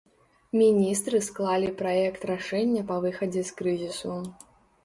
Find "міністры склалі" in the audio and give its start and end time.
0.61-1.69